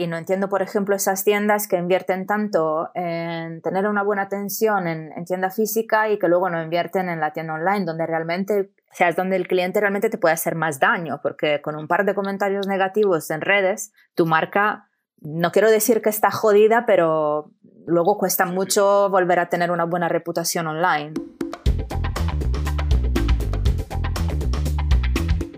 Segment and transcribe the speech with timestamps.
[0.00, 4.86] Y no entiendo, por ejemplo, esas tiendas que invierten tanto en tener una buena atención
[4.86, 8.94] en, tienda física y que luego no invierten en la tienda online, donde realmente, o
[8.94, 12.04] sea, es donde el cliente realmente te puede hacer más daño, porque con un par
[12.04, 14.88] de comentarios negativos en redes, tu marca,
[15.20, 17.50] no quiero decir que está jodida, pero
[17.84, 21.14] luego cuesta mucho volver a tener una buena reputación online.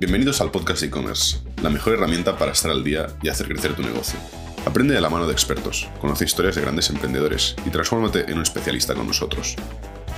[0.00, 3.82] Bienvenidos al podcast e-commerce, la mejor herramienta para estar al día y hacer crecer tu
[3.82, 4.18] negocio.
[4.64, 8.42] Aprende de la mano de expertos, conoce historias de grandes emprendedores y transfórmate en un
[8.42, 9.56] especialista con nosotros.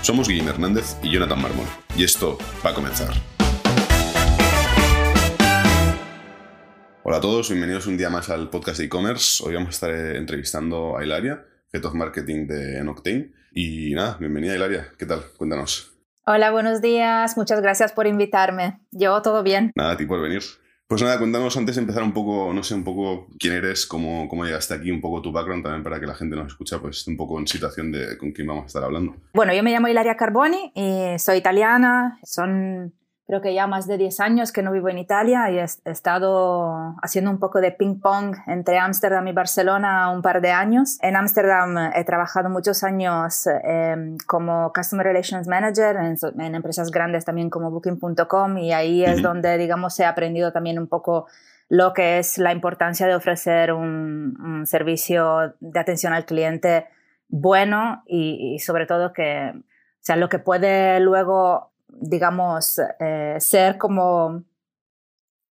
[0.03, 1.67] Somos Guillermo Hernández y Jonathan Mármol,
[1.97, 3.13] y esto va a comenzar.
[7.05, 9.43] Hola a todos, bienvenidos un día más al podcast de e-commerce.
[9.45, 13.33] Hoy vamos a estar eh, entrevistando a Hilaria, Head of Marketing de Enoctane.
[13.53, 15.25] Y nada, bienvenida Hilaria, ¿qué tal?
[15.37, 15.93] Cuéntanos.
[16.25, 17.37] Hola, buenos días.
[17.37, 18.81] Muchas gracias por invitarme.
[18.93, 19.73] Yo todo bien.
[19.75, 20.43] Nada, a ti por venir.
[20.87, 24.29] Pues nada, cuéntanos antes de empezar un poco, no sé, un poco quién eres, cómo,
[24.29, 27.07] cómo llegaste aquí, un poco tu background también para que la gente nos escucha, pues
[27.07, 29.17] un poco en situación de con quién vamos a estar hablando.
[29.33, 32.19] Bueno, yo me llamo Ilaria Carboni y soy italiana.
[32.25, 32.93] Son
[33.27, 36.97] creo que ya más de 10 años que no vivo en Italia y he, estado
[37.03, 40.99] haciendo un poco de ping pong entre Ámsterdam y Barcelona un par de años.
[41.03, 47.49] En Ámsterdam he trabajado muchos años em, como Customer Relations Manager en, empresas grandes también
[47.49, 51.27] como Booking.com y ahí es donde, digamos, he aprendido también un poco
[51.69, 56.87] lo que es la importancia de ofrecer un, servicio de atención al cliente
[57.29, 63.79] bueno y, y sobre todo que, o sea, lo que puede luego digamos, eh, ser
[63.79, 64.45] como...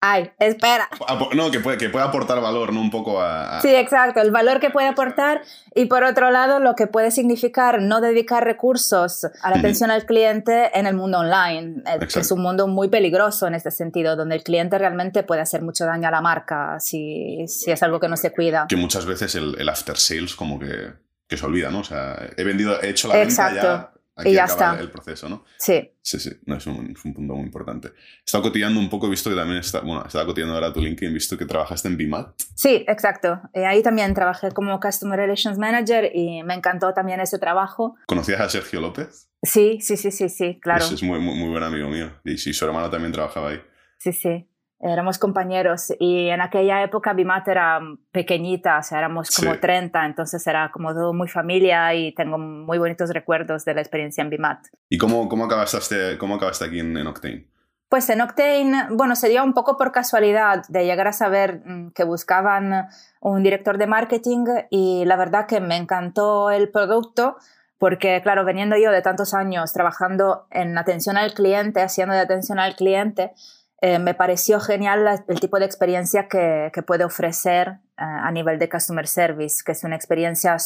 [0.01, 0.87] Ay, espera.
[1.33, 2.79] No, que puede, que puede aportar valor, ¿no?
[2.79, 5.41] Un poco a, Sí, exacto, el valor que puede aportar
[5.73, 10.05] y por otro lado lo que puede significar no dedicar recursos a la atención al
[10.05, 11.81] cliente en el mundo online,
[12.13, 15.63] que es un mundo muy peligroso en este sentido, donde el cliente realmente puede hacer
[15.63, 18.67] mucho daño a la marca si, si es algo que no se cuida.
[18.69, 20.93] Que muchas veces el, el after sales como que,
[21.27, 21.79] que, se olvida, ¿no?
[21.79, 24.79] O sea, he vendido, he hecho la venta ya Aquí y ya está.
[24.79, 25.43] el proceso, ¿no?
[25.57, 25.91] Sí.
[26.01, 27.89] Sí, sí, no, es, un, punto muy importante.
[27.89, 30.79] He estado cotillando un poco, he visto que también está, bueno, estaba cotillando ahora tu
[30.79, 32.33] LinkedIn, he visto que trabajaste en BIMAT.
[32.53, 33.41] Sí, exacto.
[33.53, 37.95] Eh, ahí también trabajé como Customer Relations Manager y me encantó también ese trabajo.
[38.07, 39.29] ¿Conocías a Sergio López?
[39.43, 40.85] Sí, sí, sí, sí, sí, claro.
[40.85, 42.11] es muy, muy, muy buen amigo mío.
[42.23, 43.61] Y sí, su hermano también trabajaba ahí.
[43.97, 44.47] Sí, sí
[44.91, 47.79] éramos compañeros y en aquella época Bimat era
[48.11, 52.77] pequeñita, o sea, éramos como 30, entonces era como todo muy familia y tengo muy
[52.77, 54.67] bonitos recuerdos de la experiencia en Bimat.
[54.89, 57.47] ¿Y cómo, cómo, acabaste, cómo acabaste aquí en, Octane?
[57.89, 61.91] Pues en Octane, bueno, se dio un poco por casualidad de llegar a saber mm,
[61.91, 62.87] que buscaban
[63.21, 67.37] un director de marketing y la verdad que me encantó el producto
[67.77, 72.57] porque, claro, veniendo yo de tantos años trabajando en atención al cliente, haciendo de atención
[72.57, 73.33] al cliente,
[73.81, 78.69] eh, me pareció genial el tipo de experiencia que, puede ofrecer eh, a nivel de
[78.69, 80.57] customer service, que es una experiencia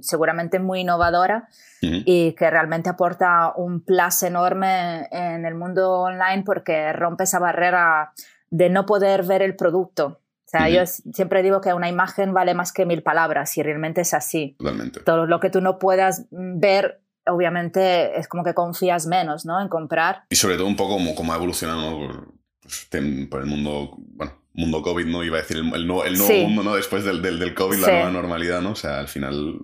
[0.00, 1.48] seguramente muy innovadora
[1.82, 8.14] y que realmente aporta un plus enorme en el mundo online porque rompe esa barrera
[8.48, 10.20] de no poder ver el producto.
[10.46, 14.00] O sea, yo siempre digo que una imagen vale más que mil palabras y realmente
[14.00, 14.54] es así.
[14.58, 15.00] Totalmente.
[15.00, 19.60] Todo lo que tú no puedas ver obviamente es como que confías menos ¿no?
[19.60, 20.24] en comprar.
[20.30, 22.33] Y sobre todo un poco como, como ha evolucionado
[22.64, 22.88] pues,
[23.28, 25.22] por el mundo, bueno, mundo COVID, ¿no?
[25.22, 26.04] Iba a decir el, nuevo,
[26.42, 26.74] mundo, ¿no?
[26.74, 28.72] Después del, del, COVID, la nueva normalidad, ¿no?
[28.72, 29.58] O sea, al final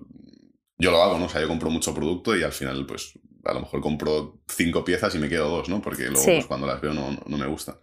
[0.77, 1.25] yo lo hago, ¿no?
[1.25, 3.13] O sea, yo compro mucho producto y al final, pues,
[3.45, 5.81] a lo mejor compro cinco piezas y me quedo dos, ¿no?
[5.81, 7.79] Porque luego, pues, cuando las veo no, no, me gusta.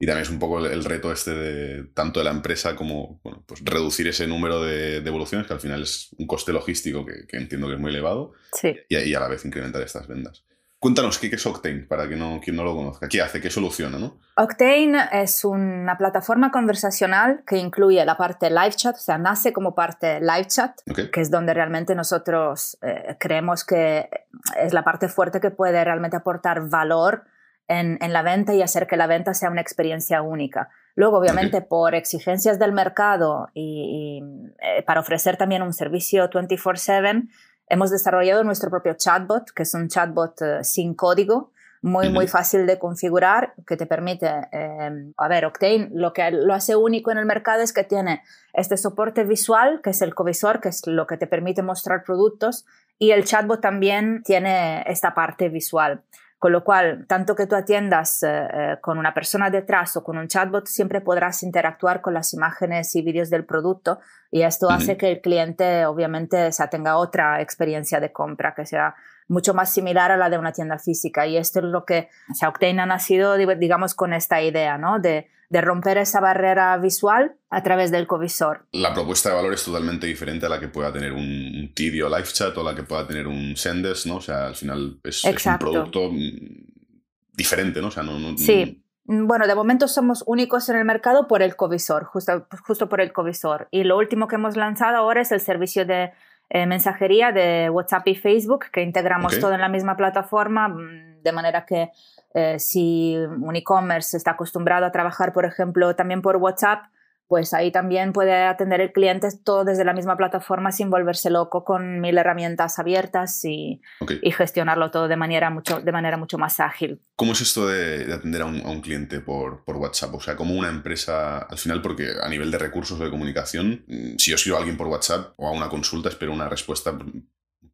[0.00, 3.42] Y también es un poco el, reto este de tanto de la empresa como, bueno,
[3.46, 7.36] pues reducir ese número de, devoluciones, que al final es un coste logístico que, que
[7.36, 8.32] entiendo que es muy elevado.
[8.52, 8.76] Sí.
[8.88, 10.44] Y, y, a la vez incrementar estas ventas.
[10.80, 11.80] Cuéntanos, ¿qué es Octane?
[11.80, 13.08] Para que no, quien no lo conozca.
[13.08, 13.40] ¿Qué hace?
[13.40, 13.98] ¿Qué soluciona?
[13.98, 14.20] ¿no?
[14.36, 19.74] Octane es una plataforma conversacional que incluye la parte live chat, o sea, nace como
[19.74, 20.78] parte live chat,
[21.12, 24.08] que es donde realmente nosotros eh, creemos que
[24.56, 27.24] es la parte fuerte que puede realmente aportar valor
[27.66, 30.70] en, en, la venta y hacer que la venta sea una experiencia única.
[30.94, 34.22] Luego, obviamente, por exigencias del mercado y,
[34.60, 37.28] eh, para ofrecer también un servicio 24/7,
[37.70, 42.66] Hemos desarrollado nuestro propio chatbot, que es un chatbot eh, sin código, muy, muy fácil
[42.66, 47.18] de configurar, que te permite, em, a ver, Octane lo que lo hace único en
[47.18, 48.22] el mercado es que tiene
[48.52, 52.66] este soporte visual, que es el covisor, que es lo que te permite mostrar productos,
[52.98, 56.02] y el chatbot también tiene esta parte visual.
[56.38, 60.18] Con lo cual, tanto que tú atiendas eh, eh, con una persona detrás o con
[60.18, 63.98] un chatbot, siempre podrás interactuar con las imágenes y vídeos del producto
[64.30, 68.94] y esto hace que el cliente obviamente tenga otra experiencia de compra que sea
[69.26, 71.26] mucho más similar a la de una tienda física.
[71.26, 74.98] Y esto es lo que o Octane ha nacido, digamos, con esta idea, ¿no?
[74.98, 78.66] De de romper esa barrera visual a través del covisor.
[78.72, 82.28] La propuesta de valor es totalmente diferente a la que pueda tener un Tidio Live
[82.32, 84.16] Chat o la que pueda tener un Sendes, ¿no?
[84.16, 87.88] O sea, al final es, un producto mm, diferente, ¿no?
[87.88, 88.84] O sea, no, sí.
[89.06, 93.00] Mm, bueno, de momento somos únicos en el mercado por el covisor, justo, justo por
[93.00, 93.68] el covisor.
[93.70, 96.12] Y lo último que hemos lanzado ahora es el servicio de
[96.50, 101.32] eh, mensajería de WhatsApp y Facebook, que integramos todo en la misma plataforma, mm, de
[101.32, 101.90] manera que
[102.34, 106.84] eh, si un e-commerce está acostumbrado a trabajar, por ejemplo, también por WhatsApp,
[107.28, 111.62] pues ahí también puede atender el cliente todo desde la misma plataforma sin volverse loco
[111.62, 113.82] con mil herramientas abiertas y,
[114.22, 117.00] y gestionarlo todo de manera, mucho, de manera mucho más ágil.
[117.16, 120.14] ¿Cómo es esto de, atender a un, cliente por, por, WhatsApp?
[120.14, 124.16] O sea, como una empresa, al final, porque a nivel de recursos de comunicación, mm,
[124.16, 126.96] si yo escribo a alguien por WhatsApp o a una consulta, espero una respuesta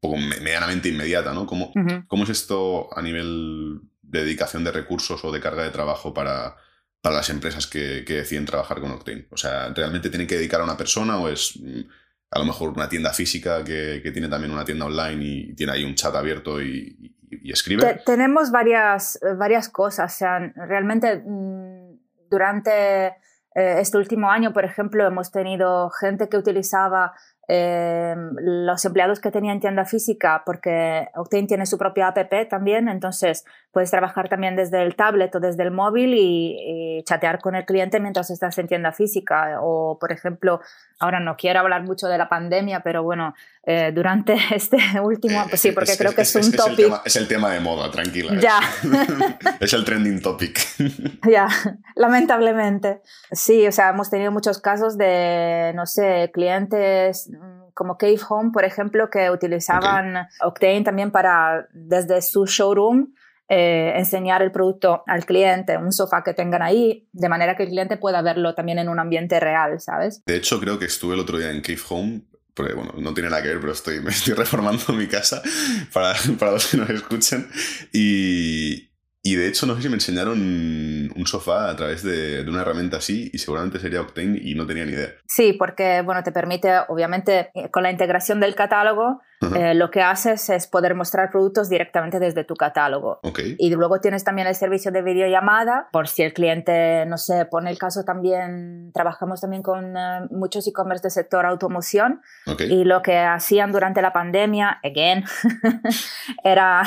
[0.08, 1.46] poco medianamente inmediata, ¿no?
[1.46, 1.72] ¿Cómo,
[2.06, 6.56] ¿Cómo es esto a nivel de dedicación de recursos o de carga de trabajo para
[7.04, 9.26] para las empresas que, deciden trabajar con Octane?
[9.30, 11.80] O sea, ¿realmente tienen que dedicar a una persona o es mm,
[12.30, 15.84] a lo mejor una tienda física que, tiene también una tienda online y tiene ahí
[15.84, 17.14] un chat abierto y,
[17.44, 18.00] escribe?
[18.06, 20.14] tenemos varias, varias cosas.
[20.14, 21.98] O sea, realmente mm,
[22.30, 23.12] durante eh,
[23.54, 27.12] este último año, por ejemplo, hemos tenido gente que utilizaba
[27.46, 33.44] Em, los empleados que tenían tienda física, porque Octane tiene su propia app también, entonces
[33.74, 38.00] puedes trabajar también desde el tablet o desde el móvil y, chatear con el cliente
[38.00, 39.58] mientras estás en tienda física.
[39.60, 40.60] O, por ejemplo,
[41.00, 43.34] ahora no quiero hablar mucho de la pandemia, pero bueno,
[43.64, 47.00] eh, durante este último, pues sí, porque creo que es, un topic.
[47.04, 48.40] Es el, tema, de moda, tranquila.
[48.40, 48.60] Ya.
[49.60, 50.60] es el trending topic.
[51.28, 51.48] ya,
[51.96, 53.02] lamentablemente.
[53.32, 58.50] Sí, o sea, hemos tenido muchos casos de, no sé, clientes mm, como Cave Home,
[58.52, 63.12] por ejemplo, que utilizaban Octane también para, desde su showroom,
[63.49, 67.69] eh, enseñar el producto al cliente, un sofá que tengan ahí, de manera que el
[67.70, 70.23] cliente pueda verlo también en un ambiente real, ¿sabes?
[70.25, 72.23] De hecho, creo que estuve el otro día en Cave Home
[72.55, 75.43] porque bueno, no tiene nada que ver, pero estoy, me estoy reformando mi casa
[75.93, 77.49] para, para los que nos escuchen.
[77.93, 78.91] Y,
[79.26, 82.99] y de hecho, no sé si me enseñaron un sofá a través de, una herramienta
[82.99, 85.14] así y seguramente sería Octane y no tenía ni idea.
[85.26, 89.23] Sí, porque bueno, te permite, obviamente, eh, con la integración del catálogo,
[89.54, 93.20] eh, lo que haces es poder mostrar productos directamente desde tu catálogo.
[93.58, 97.70] Y luego tienes también el servicio de videollamada, por si el cliente, no sé, pone
[97.70, 102.22] el caso también, trabajamos también con eh, muchos e-commerce del sector automoción.
[102.58, 105.25] Y lo que hacían durante la pandemia, again,
[106.44, 106.82] era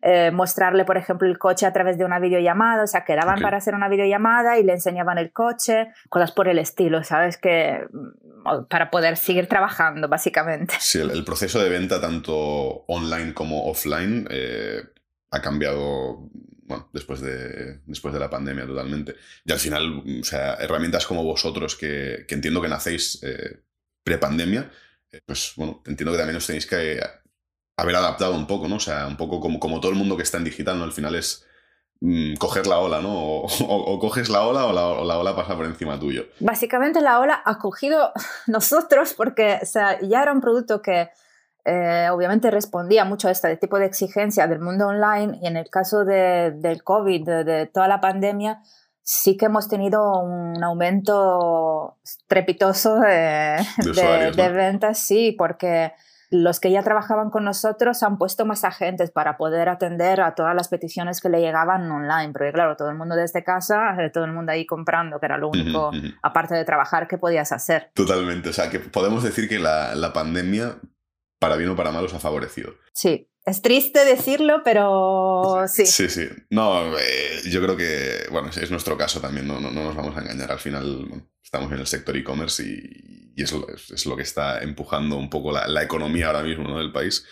[0.00, 3.56] eh, mostrarle, por ejemplo, el coche a través de una videollamada, o sea, quedaban para
[3.56, 7.36] hacer una videollamada y le enseñaban el coche, cosas por el estilo, ¿sabes?
[7.36, 7.86] Que
[8.68, 10.74] para poder seguir trabajando, básicamente.
[10.80, 14.82] Sí, el, proceso de venta, tanto online como offline, eh,
[15.30, 16.30] ha cambiado
[16.68, 19.16] bueno, después de, después de la pandemia totalmente.
[19.44, 23.62] Y al final, o sea, herramientas como vosotros, que, entiendo que nacéis eh,
[24.04, 24.70] pre-pandemia,
[25.24, 27.00] pues bueno, entiendo que también os tenéis que
[27.76, 28.76] haber adaptado un poco, ¿no?
[28.76, 30.84] O sea, un poco como, como todo el mundo que está en digital, ¿no?
[30.84, 31.47] Al final es
[32.00, 33.42] mm, coger la ola, ¿no?
[33.42, 36.26] O, coges la ola o la, ola pasa por encima tuyo.
[36.40, 38.12] Básicamente la ola ha cogido
[38.46, 41.10] nosotros porque o sea, ya era un producto que
[41.64, 45.68] eh, obviamente respondía mucho a este tipo de exigencia del mundo online y en el
[45.68, 48.62] caso de, del COVID, de, toda la pandemia,
[49.02, 51.96] sí que hemos tenido un aumento
[52.26, 53.58] trepitoso de,
[54.34, 55.92] de ventas, sí, porque
[56.30, 60.54] los que ya trabajaban con nosotros han puesto más agentes para poder atender a todas
[60.54, 64.24] las peticiones que le llegaban online, porque claro, todo el mundo desde casa, eh, todo
[64.24, 65.90] el mundo ahí comprando, que era lo único,
[66.22, 67.90] aparte de trabajar, que podías hacer.
[67.94, 70.76] Totalmente, o sea, que podemos decir que la, la pandemia,
[71.38, 72.74] para bien o para mal, os ha favorecido.
[72.92, 75.86] Sí, es triste decirlo, pero sí.
[75.86, 76.28] Sí, sí.
[76.50, 80.20] No, eh, yo creo que, bueno, es nuestro caso también, no, no, nos vamos a
[80.20, 80.52] engañar.
[80.52, 81.08] Al final
[81.48, 85.82] estamos en el sector e-commerce y, y es, lo que está empujando un poco la,
[85.82, 87.24] economía ahora mismo del país.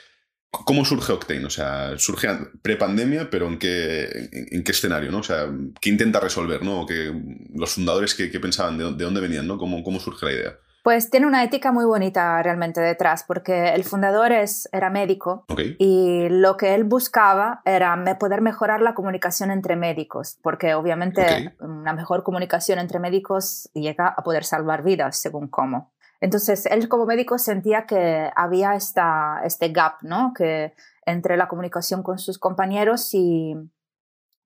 [0.50, 1.44] ¿Cómo surge Octane?
[1.44, 2.28] O sea, surge
[2.62, 5.12] pre-pandemia, pero ¿en qué, en, qué escenario?
[5.12, 5.18] ¿no?
[5.18, 6.62] O sea, ¿qué intenta resolver?
[6.62, 6.87] ¿no?
[6.87, 7.12] que
[7.54, 9.46] los fundadores que, pensaban, de, dónde venían?
[9.46, 9.58] ¿no?
[9.58, 10.58] ¿Cómo, ¿Cómo surge la idea?
[10.87, 15.45] Pues tiene una ética muy bonita realmente detrás, porque el fundador es, era médico
[15.81, 21.93] y lo que él buscaba era poder mejorar la comunicación entre médicos, porque obviamente una
[21.93, 25.93] mejor comunicación entre médicos llega a poder salvar vidas, según cómo.
[26.21, 30.35] Entonces, él como médico sentía que había esta, este gap, ¿no?
[30.37, 30.73] Que
[31.05, 33.57] entre la comunicación con sus compañeros y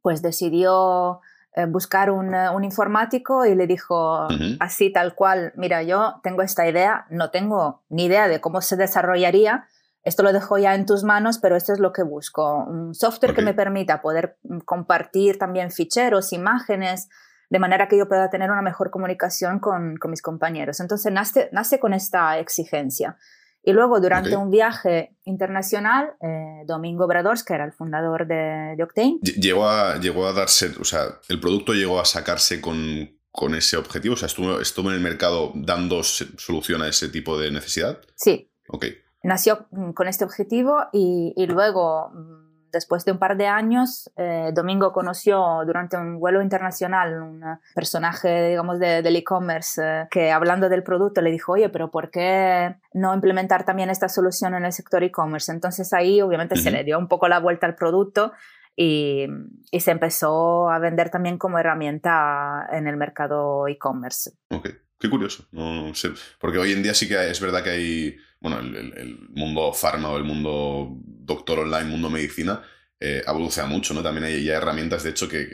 [0.01, 1.21] pues decidió
[1.69, 4.29] buscar un, eh, un, informático y le dijo
[4.61, 8.77] así tal cual, mira, yo tengo esta idea, no tengo ni idea de cómo se
[8.77, 9.67] desarrollaría,
[10.03, 13.35] esto lo dejo ya en tus manos, pero esto es lo que busco, un software
[13.35, 17.09] que me permita poder mm, compartir también ficheros, imágenes,
[17.51, 20.79] de manera que yo pueda tener una mejor comunicación con, con mis compañeros.
[20.81, 23.17] Entonces nace, nace con esta exigencia.
[23.63, 28.83] Y luego, durante un viaje internacional, eh, Domingo Bradors, que era el fundador de, de,
[28.83, 29.19] Octane.
[29.21, 33.77] Llegó a, llegó a darse, o sea, el producto llegó a sacarse con, con ese
[33.77, 38.01] objetivo, o sea, estuvo, estuvo en el mercado dando solución a ese tipo de necesidad.
[38.17, 38.51] Sí.
[38.69, 38.87] Ok.
[39.23, 44.11] Nació mm, con este objetivo y, y luego mm, después de un par de años,
[44.17, 47.43] eh, Domingo conoció durante un vuelo internacional un
[47.75, 52.77] personaje, digamos, del e-commerce eh, que hablando del producto le dijo, oye, pero ¿por qué
[52.93, 55.53] no implementar también esta solución en el sector e-commerce?
[55.53, 58.33] Entonces ahí obviamente se le dio un poco la vuelta al producto
[58.77, 59.27] y,
[59.71, 64.31] y, se empezó a vender también como herramienta en el mercado e-commerce.
[64.51, 64.69] Ok,
[65.01, 65.49] qué curioso.
[65.51, 69.73] No sé, porque hoy en día sí que es verdad que hay bueno, el, mundo
[69.73, 72.63] farma o el mundo doctor online, mundo medicina,
[72.99, 74.03] eh, evoluciona mucho, ¿no?
[74.03, 75.49] También hay ya herramientas, de hecho, que,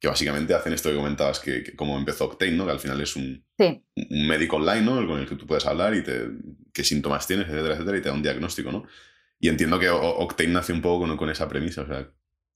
[0.00, 2.64] que, básicamente hacen esto que comentabas, que, como empezó Octane, ¿no?
[2.64, 5.06] Que al final es un, un médico online, ¿no?
[5.06, 6.28] Con el que tú puedes hablar y te,
[6.72, 8.86] qué síntomas tienes, etcétera, etcétera, y te da un diagnóstico, ¿no?
[9.38, 12.08] Y entiendo que Octane nace un poco con, con esa premisa, o sea,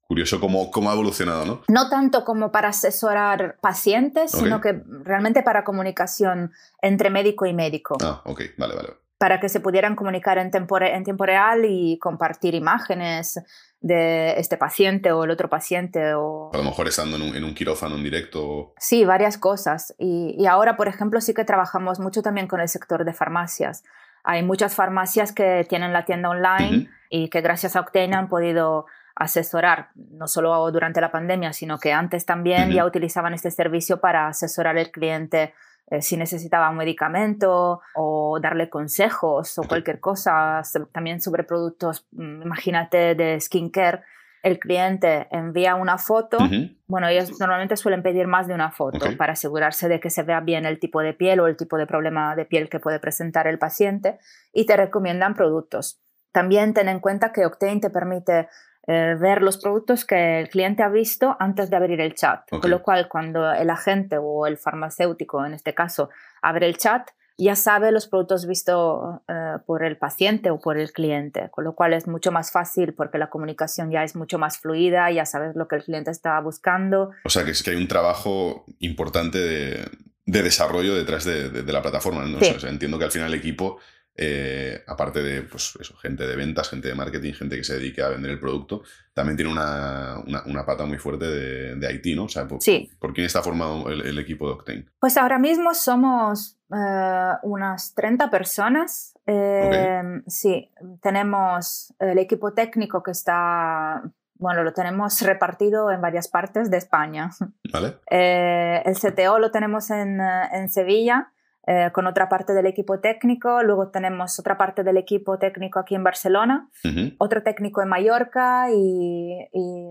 [0.06, 1.62] curioso cómo, cómo, ha evolucionado, ¿no?
[1.68, 7.96] No tanto como para asesorar pacientes, sino que realmente para comunicación entre médico y médico.
[8.02, 12.54] Ah, ok, vale, vale para que se pudieran comunicar en, en tiempo real y compartir
[12.54, 13.40] imágenes
[13.80, 16.14] de este paciente o el otro paciente.
[16.14, 16.50] O...
[16.52, 18.74] A lo mejor estando en un, quirófano en directo.
[18.78, 19.94] Sí, varias cosas.
[19.98, 23.84] Y, ahora, por ejemplo, sí que trabajamos mucho también con el sector de farmacias.
[24.24, 28.86] Hay muchas farmacias que tienen la tienda online y que gracias a Octane han podido
[29.16, 34.28] asesorar, no solo durante la pandemia, sino que antes también ya utilizaban este servicio para
[34.28, 35.54] asesorar al cliente
[35.88, 40.60] eh, si necesitaba un medicamento o darle consejos o cualquier cosa,
[40.92, 44.02] también sobre productos, mm, imagínate, de skincare.
[44.42, 46.38] El cliente envía una foto,
[46.86, 50.38] bueno, ellos normalmente suelen pedir más de una foto para asegurarse de que se vea
[50.38, 53.48] bien el tipo de piel o el tipo de problema de piel que puede presentar
[53.48, 54.18] el paciente
[54.52, 56.00] y te recomiendan productos.
[56.30, 58.48] También ten en cuenta que Octane te permite
[58.86, 62.48] eh, ver los productos que el cliente ha visto antes de abrir el chat.
[62.48, 67.10] Con lo cual, cuando el agente o el farmacéutico, en este caso, abre el chat,
[67.38, 71.74] ya sabe los productos vistos eh, por el paciente o por el cliente, con lo
[71.74, 75.54] cual es mucho más fácil porque la comunicación ya es mucho más fluida, ya sabes
[75.54, 77.10] lo que el cliente está buscando.
[77.24, 79.90] O sea, que es que hay un trabajo importante de,
[80.24, 82.24] desarrollo detrás de, la plataforma.
[82.24, 82.38] ¿no?
[82.68, 83.78] entiendo que al final el equipo
[84.18, 88.02] eh, aparte de pues eso, gente de ventas, gente de marketing, gente que se dedique
[88.02, 88.82] a vender el producto,
[89.12, 92.24] también tiene una, una, pata muy fuerte de, de, IT, ¿no?
[92.24, 92.58] O sea, ¿por,
[92.98, 94.86] ¿por quién está formado el, equipo de Octane?
[94.98, 99.14] Pues ahora mismo somos eh, unas 30 personas.
[99.26, 100.70] Eh, sí,
[101.02, 104.02] tenemos el equipo técnico que está
[104.38, 107.30] bueno, lo tenemos repartido en varias partes de España.
[107.72, 107.96] ¿Vale?
[108.10, 111.32] el CTO lo tenemos en, en Sevilla
[111.68, 115.96] eh, con otra parte del equipo técnico, luego tenemos otra parte del equipo técnico aquí
[115.96, 116.70] en Barcelona,
[117.18, 119.48] otro técnico en Mallorca y,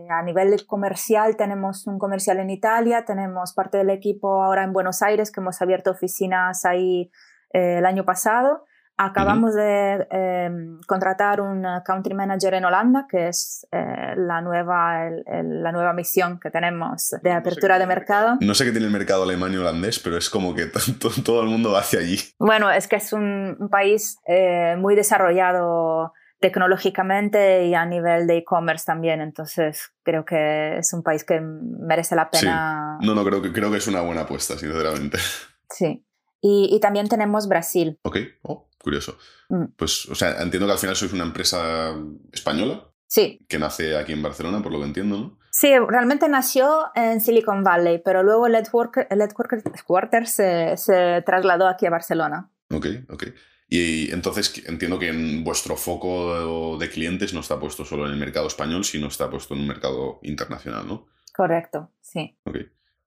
[0.10, 5.01] a nivel comercial tenemos un comercial en Italia, tenemos parte del equipo ahora en Buenos
[5.01, 7.12] Aires que hemos abierto oficinas ahí
[7.51, 8.63] eh, el año pasado
[8.97, 15.71] Acabamos de em, contratar un country manager en Holanda, que es eh, la, nueva, la
[15.73, 18.37] nueva misión que tenemos de apertura de mercado.
[18.39, 20.67] No sé qué tiene el mercado alemán y holandés, pero es como que
[21.25, 22.17] todo el mundo va hacia allí.
[22.39, 28.85] Bueno, es que es un, país eh, muy desarrollado tecnológicamente y a nivel de e-commerce
[28.85, 32.97] también, entonces creo que es un país que merece la pena.
[33.01, 35.17] No, no, creo que, creo que es una buena apuesta, sinceramente.
[35.69, 36.05] Sí.
[36.42, 37.98] Y, también tenemos Brasil.
[38.04, 39.18] Ok, oh, curioso.
[39.50, 39.65] Mm.
[39.75, 41.96] Pues, o sea, entiendo que al final sois una empresa
[42.32, 42.92] española.
[43.08, 43.39] Sí.
[43.48, 45.39] Que nace aquí en Barcelona, por lo que entiendo, ¿no?
[45.51, 51.92] Sí, realmente nació en Silicon Valley, pero luego el headquarters se, se trasladó aquí a
[51.92, 52.51] Barcelona.
[52.72, 53.24] Ok, ok.
[53.68, 58.20] Y entonces entiendo que en vuestro foco de clientes no está puesto solo en el
[58.20, 61.08] mercado español, sino está puesto en un mercado internacional, ¿no?
[61.34, 62.38] Correcto, sí.
[62.44, 62.58] Ok.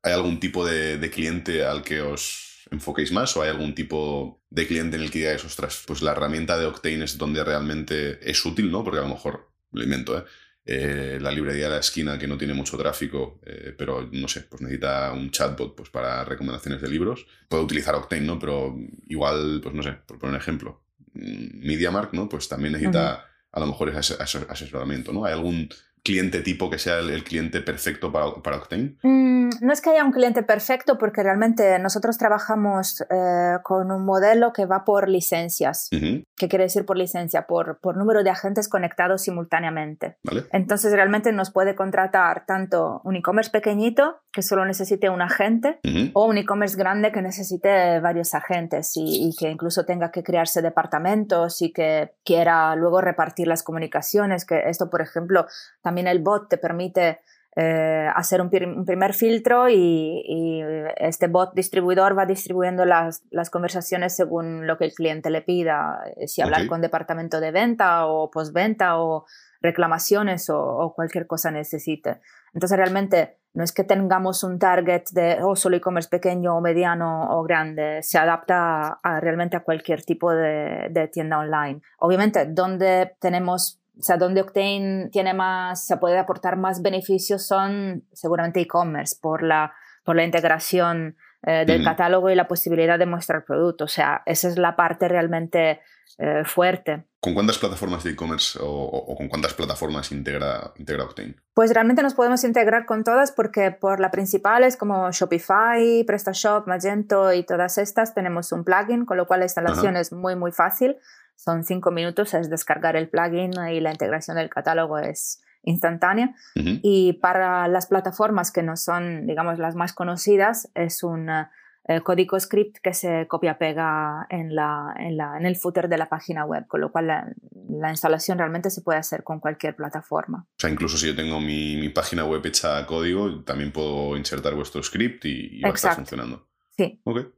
[0.02, 4.42] ¿Hay algún tipo de, de cliente al que os enfoquéis más o hay algún tipo
[4.50, 8.18] de cliente en el que digáis, ostras, pues la herramienta de Octane es donde realmente
[8.28, 8.84] es útil, ¿no?
[8.84, 10.24] Porque a lo mejor, lo invento, ¿eh?
[10.64, 14.42] eh la librería de la esquina que no tiene mucho tráfico, eh, pero no sé,
[14.42, 17.26] pues necesita un chatbot pues, para recomendaciones de libros.
[17.48, 18.38] Puede utilizar Octane, ¿no?
[18.38, 20.82] Pero igual, pues no sé, por poner un ejemplo,
[21.14, 22.28] mm, MediaMark, ¿no?
[22.28, 25.24] Pues también necesita a lo mejor ese asesoramiento, ¿no?
[25.24, 25.68] ¿Hay algún
[26.08, 28.96] cliente tipo que sea el, cliente perfecto para, para Octane?
[29.02, 34.06] Mm, no es que haya un cliente perfecto porque realmente nosotros trabajamos eh, con un
[34.06, 35.88] modelo que va por licencias.
[35.90, 37.46] ¿Qué quiere decir por licencia?
[37.46, 40.16] Por, por número de agentes conectados simultáneamente.
[40.50, 45.78] Entonces realmente nos puede contratar tanto un e-commerce pequeñito que solo necesite un agente
[46.14, 51.60] o un e-commerce grande que necesite varios agentes y, que incluso tenga que crearse departamentos
[51.60, 54.44] y que quiera luego repartir las comunicaciones.
[54.44, 55.46] Que esto, por ejemplo,
[55.82, 57.20] también el bot te permite
[57.60, 60.62] eh, hacer un, primer filtro y,
[60.96, 65.98] este bot distribuidor va distribuyendo las, las, conversaciones según lo que el cliente le pida,
[66.16, 69.26] eh, si hablar con departamento de venta o postventa o
[69.60, 72.20] reclamaciones o, cualquier cosa necesite.
[72.54, 77.28] Entonces realmente no es que tengamos un target de oh, solo e-commerce pequeño o mediano
[77.36, 81.80] o grande, se adapta realmente a cualquier tipo de, de tienda online.
[81.98, 88.04] Obviamente, donde tenemos o sea, donde Octane tiene más, se puede aportar más beneficios son
[88.12, 89.74] seguramente e-commerce por la,
[90.04, 93.92] por la integración eh, del catálogo y la posibilidad de mostrar productos.
[93.92, 95.80] O sea, esa es la parte realmente
[96.18, 97.06] eh, fuerte.
[97.20, 101.34] ¿Con cuántas plataformas de e-commerce o, con cuántas plataformas integra, integra Octane?
[101.54, 107.32] Pues realmente nos podemos integrar con todas porque por las principales como Shopify, PrestaShop, Magento
[107.32, 110.96] y todas estas tenemos un plugin, con lo cual la instalación es muy, muy fácil
[111.38, 116.34] son cinco minutos, es descargar el plugin y la integración del catálogo es instantánea.
[116.54, 122.38] Y para las plataformas que no son, digamos, las más conocidas, es un eh, código
[122.40, 126.66] script que se copia-pega en, la, en, la, en, el footer de la página web,
[126.66, 130.44] con lo cual la, instalación realmente se puede hacer con cualquier plataforma.
[130.48, 134.16] O sea, incluso si yo tengo mi, mi página web hecha a código, también puedo
[134.16, 136.48] insertar vuestro script y, va a estar funcionando.
[136.76, 137.00] Sí.
[137.04, 137.37] Okay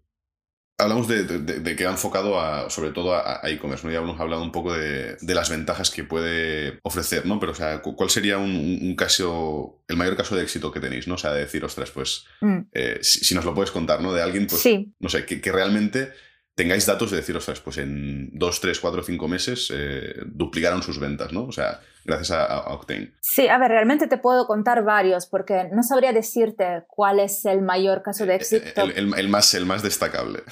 [0.81, 3.93] hablamos de, que ha enfocado a, sobre todo a e-commerce, ¿no?
[3.93, 7.39] Ya hemos hablado un poco de, las ventajas que puede ofrecer, ¿no?
[7.39, 11.15] Pero, o sea, ¿cuál sería un, caso, el mayor caso de éxito que tenéis, ¿no?
[11.15, 12.59] O sea, de decir, ostras, pues, mm.
[12.73, 14.13] eh, si, nos lo puedes contar, ¿no?
[14.13, 14.65] De alguien, pues,
[14.99, 16.13] no sé, que, realmente
[16.61, 21.01] tengáis datos de decir, ostras, pues en dos, tres, cuatro, cinco meses eh, duplicaron sus
[21.01, 21.45] ventas, ¿no?
[21.45, 23.13] O sea, gracias a, Octane.
[23.23, 27.63] Sí, a ver, realmente te puedo contar varios, porque no sabría decirte cuál es el
[27.63, 28.83] mayor caso de eh, éxito.
[28.95, 30.43] El, más, el más destacable.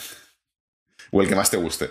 [1.10, 1.90] O el que más te guste.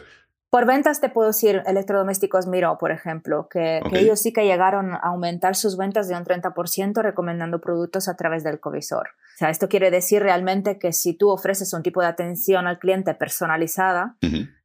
[0.49, 4.99] Por ventas te puedo decir electrodomésticos Miro, por ejemplo, que, ellos sí que llegaron a
[4.99, 9.09] aumentar sus ventas de un 30% recomendando productos a través del covisor.
[9.35, 12.79] O sea, esto quiere decir realmente que si tú ofreces un tipo de atención al
[12.79, 14.15] cliente personalizada,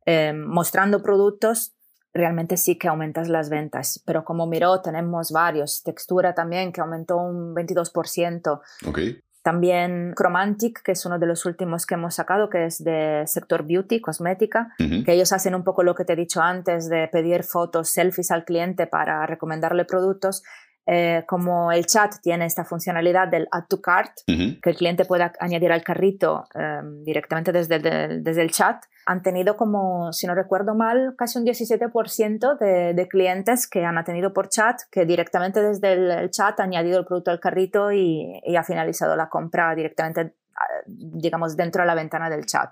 [0.06, 1.74] eh, mostrando productos,
[2.14, 4.02] realmente sí que aumentas las ventas.
[4.06, 5.82] Pero como Miro tenemos varios.
[5.82, 8.60] Textura también, que aumentó un 22%.
[8.86, 9.20] Okay.
[9.42, 13.66] También Chromantic, que es uno de los últimos que hemos sacado, que es de sector
[13.66, 17.42] beauty, cosmética, que ellos hacen un poco lo que te he dicho antes de pedir
[17.42, 20.44] fotos, selfies al cliente para recomendarle productos.
[20.84, 25.32] Eh, como el chat tiene esta funcionalidad del add to cart, que el cliente pueda
[25.38, 30.74] añadir al carrito em, directamente desde, desde el chat, han tenido como, si no recuerdo
[30.74, 35.92] mal, casi un 17% de, de, clientes que han atendido por chat, que directamente desde
[35.92, 40.64] el, chat ha añadido el producto al carrito y, ha finalizado la compra directamente, ah,
[40.86, 42.70] digamos, dentro de la ventana del chat.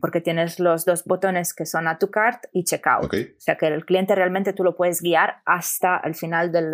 [0.00, 3.12] Porque tienes los dos botones que son Add to Cart y Checkout.
[3.12, 6.72] O sea que el cliente realmente tú lo puedes guiar hasta el final del,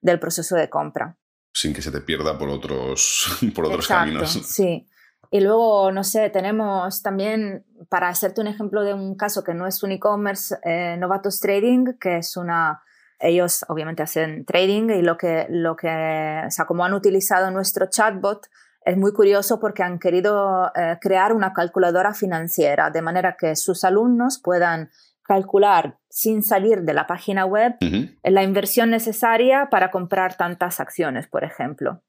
[0.00, 1.16] del proceso de compra.
[1.52, 4.32] Sin que se te pierda por otros, por otros caminos.
[4.46, 4.86] Sí.
[5.32, 9.66] Y luego, no sé, tenemos también, para hacerte un ejemplo de un caso que no
[9.68, 12.82] es un e-commerce, eh, Novatos Trading, que es una,
[13.20, 17.86] ellos obviamente hacen trading y lo que, lo que, o sea, como han utilizado nuestro
[17.86, 18.48] chatbot,
[18.84, 23.84] es muy curioso porque han querido eh, crear una calculadora financiera de manera que sus
[23.84, 24.90] alumnos puedan
[25.22, 27.76] calcular sin salir de la página web
[28.22, 32.02] la inversión necesaria para comprar tantas acciones, por ejemplo.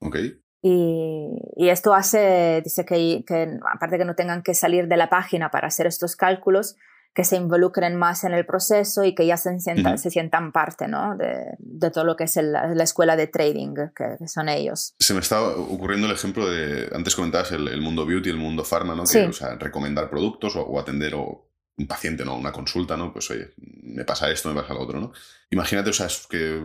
[0.62, 5.50] Y, esto hace, dice que, que, aparte que no tengan que salir de la página
[5.50, 6.76] para hacer estos cálculos,
[7.14, 10.88] que se involucren más en el proceso y que ya se sientan, se sientan parte
[10.88, 11.14] ¿no?
[11.16, 14.94] de, de, todo lo que es la escuela de trading que, son ellos.
[14.98, 18.94] Se me está ocurriendo el ejemplo de, antes comentabas el, mundo beauty, el mundo pharma,
[18.94, 19.04] ¿no?
[19.04, 22.36] que, o sea, recomendar productos o, o atender o un paciente, ¿no?
[22.36, 23.12] Una consulta, ¿no?
[23.12, 25.12] Pues oye, me pasa esto, me pasa lo otro, ¿no?
[25.50, 26.60] Imagínate, o sea, que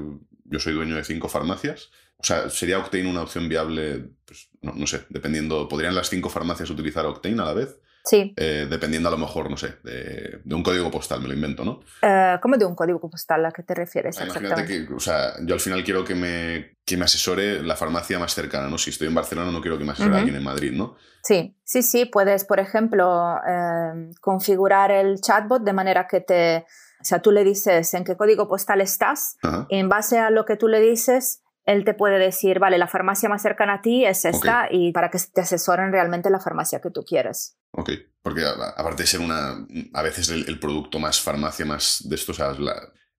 [0.46, 1.89] yo soy dueño de cinco farmacias.
[2.17, 4.10] O sea, ¿sería Octane una opción viable?
[4.26, 5.67] Pues no, no sé, dependiendo.
[5.67, 7.78] ¿Podrían las cinco farmacias utilizar Octane a la vez?
[8.08, 8.34] Sí.
[8.38, 11.82] Eh, dependiendo a lo mejor, no sé, de, un código postal, me lo invento, ¿no?
[12.02, 13.46] Eh, ¿Cómo de un código postal?
[13.46, 14.17] ¿A qué te refieres?
[14.20, 17.76] Ah, imagínate que, o sea, yo al final quiero que me, que me asesore la
[17.76, 18.78] farmacia más cercana, ¿no?
[18.78, 20.96] Si estoy en Barcelona no quiero que me asesore alguien en Madrid, ¿no?
[21.22, 26.65] Sí, sí, sí, puedes, por ejemplo, eh, configurar el chatbot de manera que te,
[27.02, 29.36] o sea, tú le dices en qué código postal estás
[29.67, 32.88] y en base a lo que tú le dices, él te puede decir, vale, la
[32.88, 36.80] farmacia más cercana a ti es esta y para que te asesoren realmente la farmacia
[36.80, 37.58] que tú quieres.
[37.71, 42.32] Ok, porque aparte de ser una, a veces el, producto más farmacia, más de esto,
[42.32, 42.56] o sea,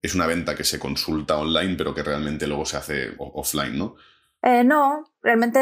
[0.03, 3.97] es una venta que se consulta online, pero que realmente luego se hace offline, ¿no?
[4.43, 5.59] Eh, no, realmente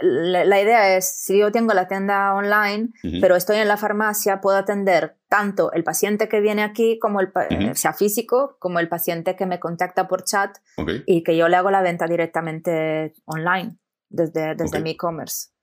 [0.00, 4.58] la, idea es, si yo tengo la tienda online, pero estoy en la farmacia, puedo
[4.58, 7.32] atender tanto el paciente que viene aquí, como el
[7.76, 10.58] sea físico, como el paciente que me contacta por chat
[11.06, 13.78] y que yo le hago la venta directamente online
[14.10, 15.53] desde, desde mi e-commerce.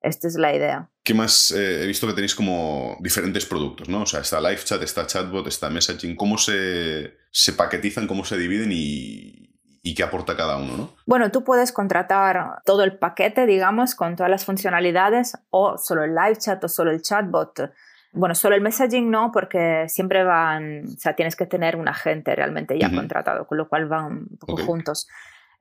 [0.00, 0.88] Esta es la idea.
[1.02, 1.50] ¿Qué más?
[1.50, 4.02] Eh, he visto que tenéis como diferentes productos, ¿no?
[4.02, 6.16] O sea, está live chat, está chatbot, está messaging.
[6.16, 9.50] ¿Cómo se, se paquetizan, cómo se dividen y,
[9.82, 10.94] y qué aporta cada uno, ¿no?
[11.06, 16.14] Bueno, tú puedes contratar todo el paquete, digamos, con todas las funcionalidades o solo el
[16.14, 17.72] live chat o solo el chatbot.
[18.12, 22.34] Bueno, solo el messaging no, porque siempre van, o sea, tienes que tener un agente
[22.34, 25.06] realmente ya contratado, con lo cual van un poco juntos.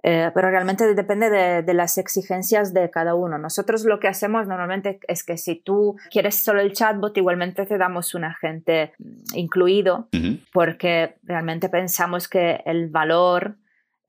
[0.01, 3.37] Eh, pero realmente depende de, de, las exigencias de cada uno.
[3.37, 7.77] Nosotros lo que hacemos normalmente es que si tú quieres solo el chatbot, igualmente te
[7.77, 8.93] damos un agente
[9.33, 10.07] incluido,
[10.53, 13.57] porque realmente pensamos que el valor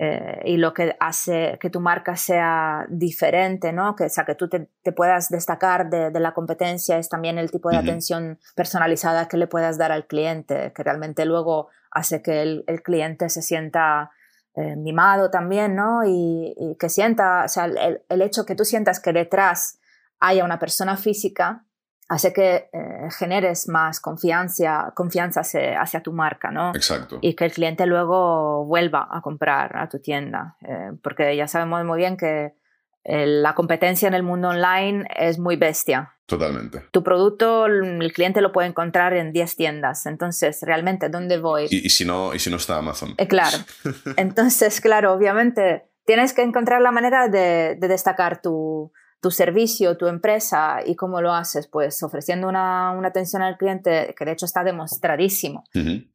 [0.02, 3.94] eh, y lo que hace que tu marca sea diferente, ¿no?
[3.94, 7.68] Que, o sea, que tú te, puedas destacar de, la competencia es también el tipo
[7.68, 12.64] de atención personalizada que le puedas dar al cliente, que realmente luego hace que el,
[12.82, 14.10] cliente se sienta
[14.54, 16.02] eh, mimado también, ¿no?
[16.04, 19.78] Y, que sienta, o sea, el, el, hecho que tú sientas que detrás
[20.18, 21.64] haya una persona física
[22.10, 26.70] hace que eh, generes más confianza, confianza hacia, tu marca, ¿no?
[26.74, 27.18] Exacto.
[27.22, 31.84] Y que el cliente luego vuelva a comprar a tu tienda, eh, porque ya sabemos
[31.84, 32.56] muy bien que
[33.04, 36.14] la competencia en el mundo online es muy bestia.
[36.26, 36.84] Totalmente.
[36.92, 40.06] Tu producto, el cliente lo puede encontrar en 10 tiendas.
[40.06, 41.66] Entonces, realmente, ¿dónde voy?
[41.70, 43.14] Y, si, no, y si no está Amazon.
[43.28, 43.58] claro.
[44.16, 50.78] Entonces, claro, obviamente, tienes que encontrar la manera de destacar tu, tu servicio, tu empresa
[50.84, 55.64] y cómo lo haces, pues ofreciendo una, atención al cliente que de hecho está demostradísimo,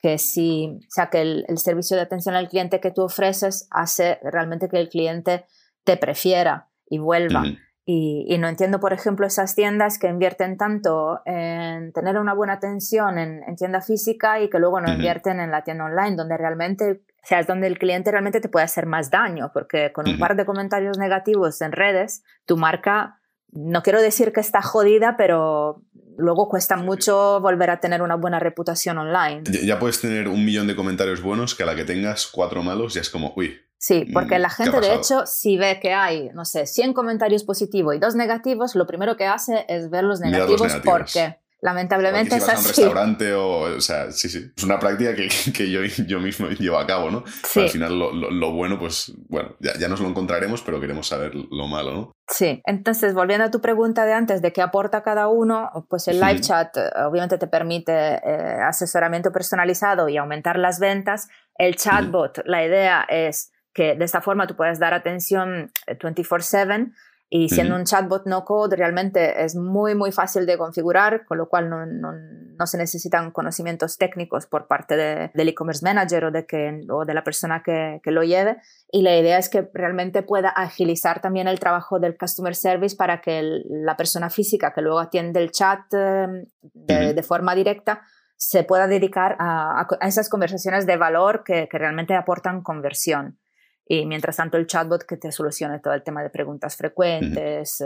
[0.01, 4.19] que si, o sea, que el, servicio de atención al cliente que tú ofreces hace
[4.23, 5.45] realmente que el cliente
[5.83, 7.43] te prefiera y vuelva.
[7.87, 13.19] Y, no entiendo, por ejemplo, esas tiendas que invierten tanto en tener una buena atención
[13.19, 17.25] en, tienda física y que luego no invierten en la tienda online, donde realmente, o
[17.27, 20.35] sea, es donde el cliente realmente te puede hacer más daño, porque con un par
[20.35, 23.19] de comentarios negativos en redes, tu marca,
[23.51, 25.83] no quiero decir que está jodida, pero
[26.17, 29.43] luego cuesta mucho volver a tener una buena reputación online.
[29.63, 32.95] Ya puedes tener un millón de comentarios buenos que a la que tengas cuatro malos
[32.95, 36.31] ya es como, uy, Sí, porque mm, la gente de hecho si ve que hay,
[36.33, 40.19] no sé, 100 comentarios positivos y dos negativos, lo primero que hace es ver los
[40.21, 42.57] negativos, porque lamentablemente es así.
[42.57, 46.47] un restaurante o, o sea, sí, sí, es una práctica que, que yo, yo, mismo
[46.47, 47.25] llevo a cabo, ¿no?
[47.43, 47.59] Sí.
[47.59, 51.35] Al final lo, lo, bueno, pues bueno, ya, ya, nos lo encontraremos, pero queremos saber
[51.35, 52.11] lo malo, ¿no?
[52.27, 56.19] Sí, entonces volviendo a tu pregunta de antes de qué aporta cada uno, pues el
[56.19, 61.27] live chat eh, obviamente te permite eh, asesoramiento personalizado y aumentar las ventas.
[61.55, 66.91] El chatbot, la idea es que de esta forma tú puedes dar atención 24/7 eh,
[67.29, 71.49] y siendo un chatbot no code realmente es muy muy fácil de configurar, con lo
[71.49, 76.31] cual no, no, no se necesitan conocimientos técnicos por parte de, del e-commerce manager o
[76.31, 78.57] de, que, o de la persona que, que, lo lleve.
[78.91, 83.19] Y la idea es que realmente pueda agilizar también el trabajo del customer service para
[83.19, 88.03] que la persona física que luego atiende el chat eh, de, de forma directa
[88.37, 93.39] se pueda dedicar a, a, esas conversaciones de valor que, que realmente aportan conversión
[93.87, 97.83] y mientras tanto el chatbot que te solucione todo el tema de preguntas frecuentes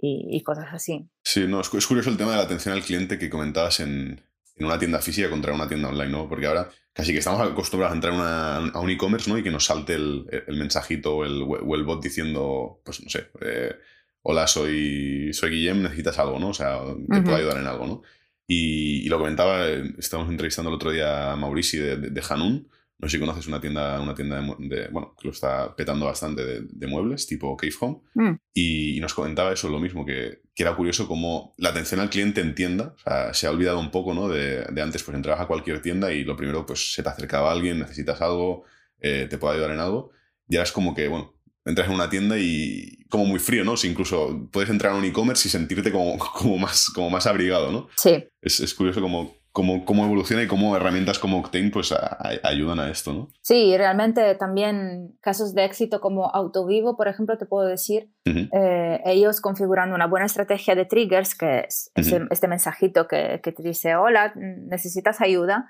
[0.00, 1.08] y, cosas así.
[1.22, 4.20] Sí, no, es, curioso el tema de la atención al cliente que comentabas en,
[4.56, 6.28] en, una tienda física contra una tienda online, ¿no?
[6.28, 8.14] Porque ahora casi que estamos acostumbrados a entrar
[8.74, 9.38] a un e-commerce, ¿no?
[9.38, 13.08] Y que nos salte el, el mensajito o el, o el, bot diciendo, pues no
[13.08, 13.76] sé, eh,
[14.22, 16.48] hola, soy, soy Guillem, necesitas algo, ¿no?
[16.48, 18.02] O sea, te puedo ayudar en algo, ¿no?
[18.48, 22.68] Y, lo comentaba, eh, estábamos entrevistando el otro día a Maurici de, de, de Hanun,
[22.98, 26.44] no sé si conoces una tienda, una tienda de, bueno, que lo está petando bastante
[26.62, 28.00] de, muebles, tipo Cave Home.
[28.14, 28.34] Mm.
[28.54, 32.40] Y, nos comentaba eso, lo mismo, que, que, era curioso cómo la atención al cliente
[32.40, 34.28] entienda, o sea, se ha olvidado un poco, ¿no?
[34.28, 37.52] De, de, antes, pues entrabas a cualquier tienda y lo primero, pues se te acercaba
[37.52, 38.64] alguien, necesitas algo,
[39.00, 40.10] eh, te puede ayudar en algo.
[40.48, 41.34] Y ahora es como que, bueno,
[41.64, 43.74] entras en una tienda y como muy frío, ¿no?
[43.74, 47.70] O incluso puedes entrar en un e-commerce y sentirte como, como, más, como más abrigado,
[47.70, 47.88] ¿no?
[47.96, 48.24] Sí.
[48.42, 51.92] Es, es curioso como cómo, cómo evoluciona y cómo herramientas como Octane pues
[52.44, 53.28] ayudan a esto, ¿no?
[53.40, 59.40] Sí, realmente también casos de éxito como Autovivo, por ejemplo, te puedo decir, eh, ellos
[59.40, 64.32] configurando una buena estrategia de triggers, que es este, mensajito que, que, te dice, hola,
[64.36, 65.68] necesitas ayuda,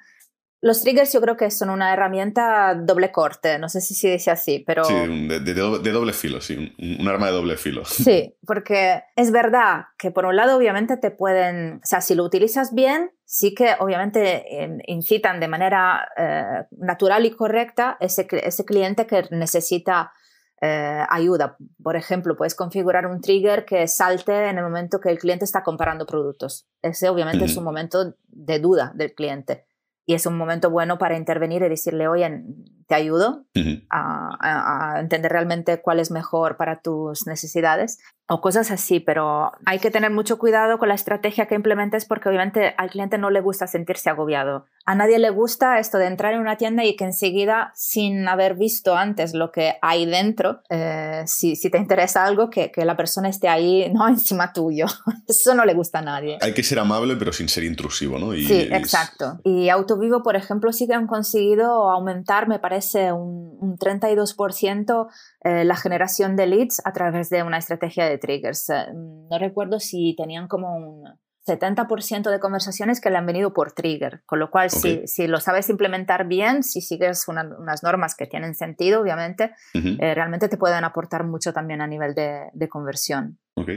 [0.61, 4.33] Los triggers yo creo que son una herramienta doble corte, no sé si se dice
[4.33, 4.85] así, pero...
[4.85, 7.85] Sí, de, doble filo, sí, un, arma de doble filo.
[7.85, 12.25] Sí, porque es verdad que por un lado obviamente te pueden, o sea, si lo
[12.25, 18.65] utilizas bien, sí que obviamente em, incitan de manera eh, natural y correcta ese, ese
[18.65, 20.13] cliente que necesita
[20.61, 21.57] eh, ayuda.
[21.81, 25.63] Por ejemplo, puedes configurar un trigger que salte en el momento que el cliente está
[25.63, 26.67] comparando productos.
[26.83, 29.68] Ese obviamente es un momento de duda del cliente
[30.09, 32.43] y es un momento bueno para intervenir y decirle, oye,
[32.87, 33.45] te ayudo
[33.91, 37.99] a, entender realmente cuál es mejor para tus necesidades
[38.31, 42.29] o cosas así, pero hay que tener mucho cuidado con la estrategia que implementes porque
[42.29, 44.67] obviamente al cliente no le gusta sentirse agobiado.
[44.85, 48.55] A nadie le gusta esto de entrar en una tienda y que enseguida, sin haber
[48.55, 52.97] visto antes lo que hay dentro, eh, si, si, te interesa algo, que, que, la
[52.97, 54.87] persona esté ahí, no encima tuyo.
[55.27, 56.39] Eso no le gusta a nadie.
[56.43, 58.33] Hay que ser amable, pero sin ser intrusivo, ¿no?
[58.33, 59.41] sí, exacto.
[59.43, 65.09] Y Autovivo, por ejemplo, sí que han conseguido aumentar, me parece, un, un 32%
[65.45, 68.69] eh, la generación de leads a través de una estrategia de triggers.
[68.71, 71.05] Eh, no recuerdo si tenían como un
[71.49, 75.41] 70% de conversaciones que le han venido por trigger, con lo cual si, si, lo
[75.41, 80.85] sabes implementar bien, si sigues unas normas que tienen sentido, obviamente, eh, realmente te pueden
[80.85, 83.39] aportar mucho también a nivel de, de conversión.
[83.55, 83.71] Ok.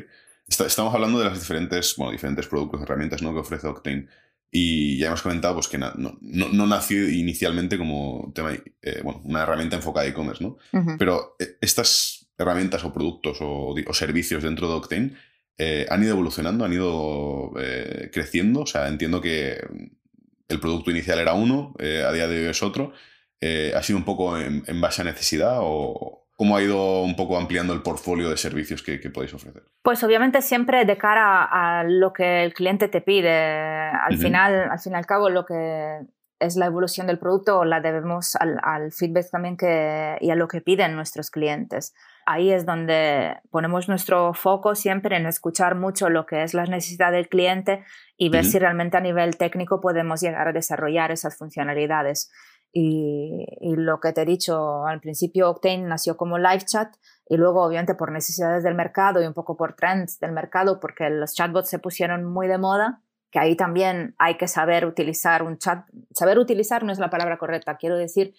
[0.47, 3.33] estamos hablando de los diferentes, bueno, diferentes productos, herramientas ¿no?
[3.33, 4.07] que ofrece Octane.
[4.53, 8.51] Y ya hemos comentado pues, que no, no, nació inicialmente como tema,
[8.81, 10.57] eh, bueno, una herramienta enfocada a e-commerce, ¿no?
[10.97, 15.13] Pero eh, estas herramientas o productos o, servicios dentro de Octane
[15.57, 17.51] eh, han ido evolucionando, han ido
[18.11, 18.61] creciendo.
[18.61, 19.61] O sea, entiendo que
[20.47, 22.93] el producto inicial era uno, a día de hoy es otro.
[23.75, 27.37] ¿Ha sido un poco en, en base a necesidad o, ¿Cómo ha ido un poco
[27.37, 29.61] ampliando el portfolio de servicios que, podéis ofrecer?
[29.83, 33.29] Pues obviamente siempre de cara a lo que el cliente te pide.
[33.29, 35.99] Al, final, al fin y al cabo, lo que
[36.39, 40.61] es la evolución del producto la debemos al, feedback también que, y a lo que
[40.61, 41.93] piden nuestros clientes.
[42.25, 47.11] Ahí es donde ponemos nuestro foco siempre en escuchar mucho lo que es la necesidad
[47.11, 47.83] del cliente
[48.17, 52.31] y ver si realmente a nivel técnico podemos llegar a desarrollar esas funcionalidades.
[52.73, 56.95] Y, lo que te he dicho al principio, Octane nació como live chat
[57.27, 61.09] y luego obviamente por necesidades del mercado y un poco por trends del mercado, porque
[61.09, 65.57] los chatbots se pusieron muy de moda, que ahí también hay que saber utilizar un
[65.57, 65.85] chat.
[66.13, 68.33] Saber utilizar no es la palabra correcta, quiero decir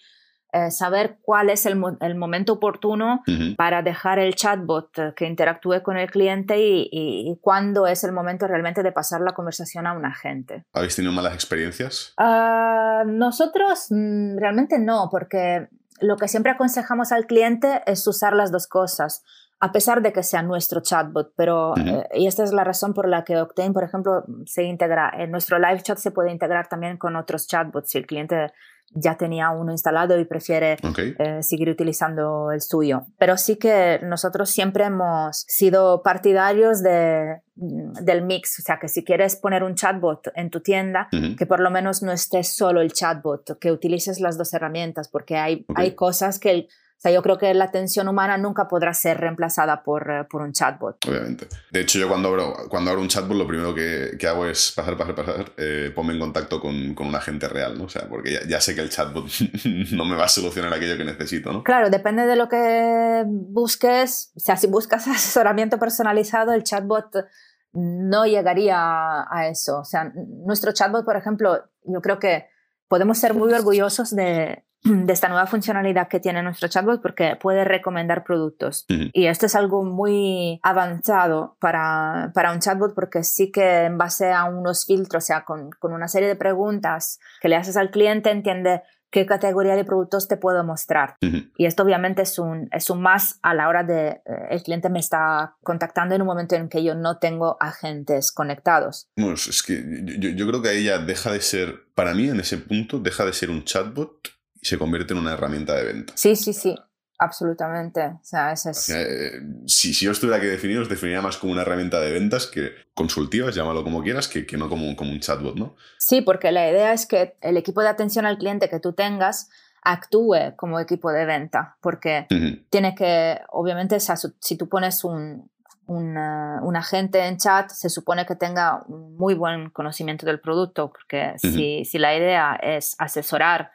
[0.52, 3.22] eh, saber cuál es el, el momento oportuno
[3.56, 8.12] para dejar el chatbot eh, que interactúe con el cliente y, y, cuándo es el
[8.12, 10.64] momento realmente de pasar la conversación a un agente.
[10.74, 12.14] ¿Habéis tenido malas experiencias?
[12.18, 15.68] Uh, nosotros mm, realmente no, porque
[16.00, 19.24] lo que siempre aconsejamos al cliente es usar las dos cosas
[19.62, 23.08] a pesar de que sea nuestro chatbot, pero eh, y esta es la razón por
[23.08, 26.96] la que Octane, por ejemplo, se integra en nuestro live chat se puede integrar también
[26.96, 28.52] con otros chatbots si el cliente
[28.94, 30.76] ya tenía uno instalado y prefiere
[31.18, 33.06] eh, seguir utilizando el suyo.
[33.18, 38.88] Pero sí que nosotros siempre hemos sido partidarios de, mm, del mix, o sea que
[38.88, 42.80] si quieres poner un chatbot en tu tienda, que por lo menos no esté solo
[42.80, 46.50] el chatbot, que utilices las dos herramientas, porque hay, hay cosas que...
[46.50, 46.68] El,
[47.02, 50.52] sea, yo creo que la atención humana nunca podrá ser reemplazada por, eh, por un
[50.52, 51.04] chatbot.
[51.08, 51.48] Obviamente.
[51.72, 54.70] De hecho, yo cuando abro, cuando abro un chatbot, lo primero que, que hago es
[54.70, 57.84] pasar, pasar, pasar, eh, ponme en contacto con, con, un agente real, ¿no?
[57.84, 59.26] O sea, porque ya, ya, sé que el chatbot
[59.92, 61.64] no me va a solucionar aquello que necesito, ¿no?
[61.64, 64.30] Claro, depende de lo que busques.
[64.36, 67.26] O sea, si buscas asesoramiento personalizado, el chatbot
[67.72, 69.80] no llegaría a eso.
[69.80, 70.12] O sea,
[70.46, 72.46] nuestro chatbot, por ejemplo, yo creo que
[72.86, 77.64] podemos ser muy orgullosos de, de esta nueva funcionalidad que tiene nuestro chatbot porque puede
[77.64, 78.84] recomendar productos.
[78.88, 84.32] Y esto es algo muy avanzado para, para, un chatbot porque sí que en base
[84.32, 87.90] a unos filtros, o sea, con, con una serie de preguntas que le haces al
[87.90, 91.16] cliente, entiende qué categoría de productos te puedo mostrar.
[91.20, 94.88] Y esto obviamente es un, es un más a la hora de, eh, el cliente
[94.88, 99.08] me está contactando en un momento en que yo no tengo agentes conectados.
[99.16, 99.84] Bueno, es que
[100.18, 103.26] yo, yo creo que ahí ya deja de ser, para mí en ese punto, deja
[103.26, 106.12] de ser un chatbot y se convierte en una herramienta de venta.
[106.16, 106.74] Sí, sí, sí.
[107.18, 108.00] Absolutamente.
[108.04, 108.88] O sea, es...
[108.90, 112.46] Eh, si, si, yo estuviera que definir, os definiría más como una herramienta de ventas
[112.46, 115.76] que consultivas, llámalo como quieras, que, que no como, como un chatbot, ¿no?
[115.98, 119.50] Sí, porque la idea es que el equipo de atención al cliente que tú tengas
[119.84, 122.26] actúe como equipo de venta, porque
[122.70, 125.50] tiene que, obviamente, si tú pones un,
[125.86, 130.90] un, un, agente en chat, se supone que tenga un muy buen conocimiento del producto,
[130.90, 133.72] porque si, si la idea es asesorar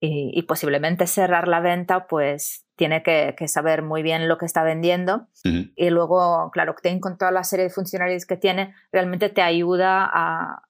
[0.00, 5.28] y, posiblemente cerrar la venta, pues tiene que, saber muy bien lo que está vendiendo.
[5.42, 10.08] Y luego, claro, Octane con toda la serie de funcionalidades que tiene, realmente te ayuda
[10.12, 10.62] a,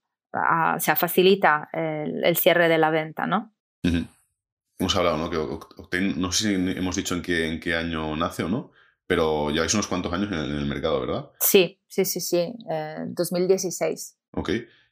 [0.77, 3.53] o sea, facilita el, cierre de la venta, ¿no?
[4.79, 5.31] Hemos hablado, ¿no?
[5.31, 8.73] Que Octane, no sé si hemos dicho en qué, en qué año nace o no,
[9.07, 11.31] pero lleváis unos cuantos años en el, mercado, ¿verdad?
[11.41, 12.55] Sí, sí, sí, sí,
[13.09, 14.19] 2016.
[14.33, 14.51] Ok.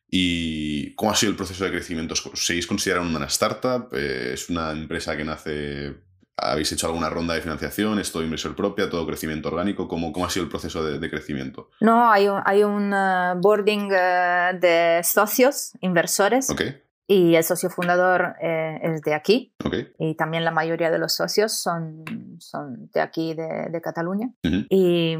[0.09, 2.15] ¿Y cómo ha sido el proceso de crecimiento?
[2.35, 3.89] ¿Seguís considerando una startup?
[3.93, 5.95] Eh, ¿Es una empresa que nace
[6.37, 8.01] ¿Habéis hecho alguna ronda de financiación?
[8.01, 8.91] ¿Es todo inversión propia?
[8.91, 9.87] ¿Todo crecimiento orgánico?
[9.87, 11.71] ¿Cómo, cómo ha sido el proceso de, crecimiento?
[11.81, 16.51] No, hay un, hay un uh, boarding uh, de socios, inversores.
[16.51, 16.83] Okay.
[17.07, 19.55] Y el socio fundador eh, es de aquí.
[19.99, 22.05] Y también la mayoría de los socios son,
[22.41, 24.33] son de aquí, de, de Cataluña.
[24.43, 25.17] Y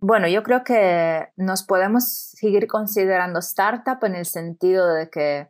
[0.00, 5.48] bueno, yo creo que nos podemos seguir considerando startup en el sentido de que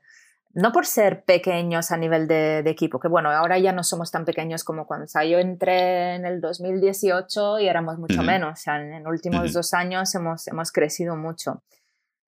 [0.54, 4.24] no por ser pequeños a nivel de, equipo, que bueno, ahora ya no somos tan
[4.24, 8.62] pequeños como cuando, o sea, yo entré en el 2018 y éramos mucho menos, o
[8.62, 11.62] sea, en los últimos dos años hemos, hemos crecido mucho.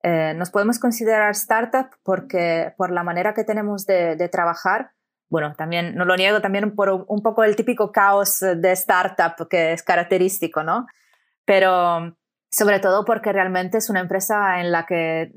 [0.02, 4.92] Eh, nos podemos considerar startup porque por la manera que tenemos de, trabajar,
[5.28, 9.72] bueno, también, no lo niego, también por un poco el típico caos de startup que
[9.72, 10.86] es característico, ¿no?
[11.50, 12.16] Pero
[12.48, 15.32] sobre todo porque realmente es una empresa en la que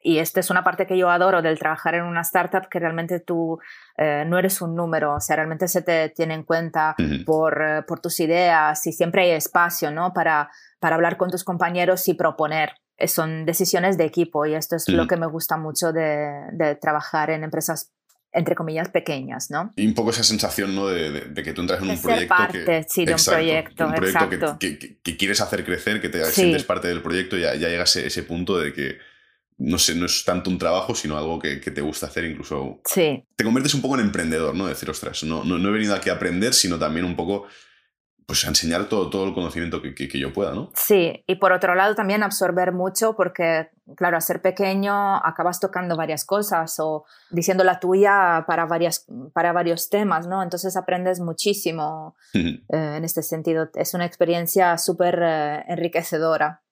[0.00, 3.18] y esta es una parte que yo adoro del trabajar en una startup, que realmente
[3.18, 3.58] tú
[3.96, 6.94] eh, no eres un número, o sea, realmente se te tiene en cuenta
[7.26, 10.12] por, eh, por, tus ideas y siempre hay espacio, ¿no?
[10.12, 12.74] Para, para hablar con tus compañeros y proponer.
[12.96, 16.76] Eh, son decisiones de equipo y esto es lo que me gusta mucho de, de
[16.76, 17.92] trabajar en empresas
[18.32, 19.72] entre comillas, pequeñas, ¿no?
[19.76, 20.88] Y un poco esa sensación, ¿no?
[20.88, 22.84] De, que tú entras en un proyecto que...
[22.88, 26.88] Sí, de un proyecto, un proyecto que, que, quieres hacer crecer, que te sientes parte
[26.88, 28.98] del proyecto, ya, ya llegas a ese punto de que
[29.58, 32.80] no sé, no es tanto un trabajo, sino algo que, te gusta hacer incluso.
[32.84, 33.24] Sí.
[33.34, 34.68] Te conviertes un poco en emprendedor, ¿no?
[34.68, 37.46] Decir, ostras, no, no, he venido aquí a aprender, sino también un poco
[38.28, 40.70] pues enseñar todo, todo el conocimiento que, yo pueda, ¿no?
[40.74, 45.96] Sí, y por otro lado también absorber mucho porque, claro, a ser pequeño acabas tocando
[45.96, 50.42] varias cosas o diciendo la tuya para, varias, para varios temas, ¿no?
[50.42, 53.70] Entonces aprendes muchísimo eh, en este sentido.
[53.74, 56.62] Es una experiencia súper eh, enriquecedora.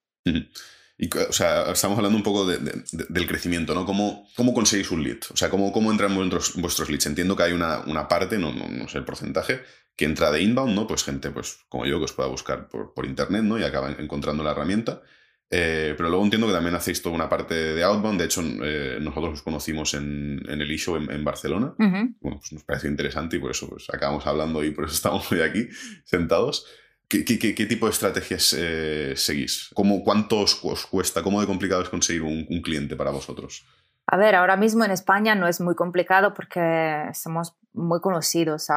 [0.98, 3.86] Y, o sea, estamos hablando un poco del crecimiento, ¿no?
[3.86, 5.20] ¿Cómo, ¿Cómo conseguís un lead?
[5.32, 7.06] O sea, ¿cómo, cómo entran vuestros, vuestros leads?
[7.06, 9.62] Entiendo que hay una, una parte, no, no, sé el porcentaje,
[9.96, 10.86] que entra de inbound, ¿no?
[10.86, 13.58] Pues gente pues, como yo que os pueda buscar por, por internet, ¿no?
[13.58, 15.02] Y acaba encontrando la herramienta.
[15.48, 18.18] Eh, pero luego entiendo que también hacéis toda una parte de outbound.
[18.18, 21.74] De hecho, eh, nosotros os conocimos en, en el eShow en, en Barcelona.
[21.78, 25.30] Bueno, pues nos parece interesante y por eso pues, acabamos hablando y por eso estamos
[25.32, 25.68] hoy aquí
[26.04, 26.66] sentados.
[27.08, 27.22] ¿Qué,
[27.68, 29.70] tipo de estrategias eh, seguís?
[29.74, 31.22] ¿Cómo, ¿Cuánto os, cuesta?
[31.22, 33.64] ¿Cómo de complicado es conseguir un, cliente para vosotros?
[34.06, 38.68] A ver, ahora mismo en España no es muy complicado porque somos muy conocidos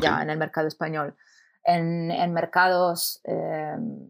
[0.00, 1.16] ya en el mercado español.
[1.64, 4.08] En, mercados, em,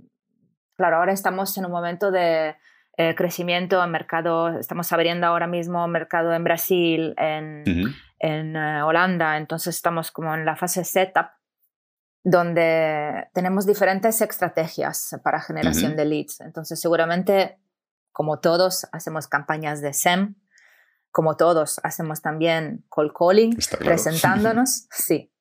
[0.77, 2.57] claro, ahora estamos en un momento de
[2.96, 7.64] eh, crecimiento en mercado, estamos abriendo ahora mismo mercado en Brasil, en,
[8.18, 11.31] en eh, Holanda, entonces estamos como en la fase setup
[12.23, 16.40] donde tenemos diferentes estrategias para generación de leads.
[16.40, 17.59] Entonces, seguramente,
[18.12, 20.35] como todos, hacemos campañas de SEM,
[21.11, 25.33] como todos, hacemos también call calling, presentándonos, sí.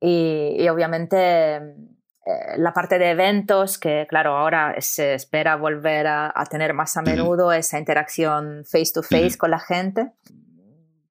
[0.00, 6.74] Y, obviamente eh, la parte de eventos, que claro, ahora se espera volver a, tener
[6.74, 10.12] más a menudo esa interacción face to face con la gente